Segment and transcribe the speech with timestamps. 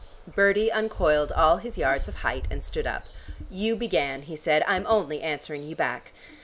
[0.25, 3.05] Bertie uncoiled all his yards of height and stood up.
[3.51, 4.63] "You began," he said.
[4.65, 6.11] "I'm only answering you back.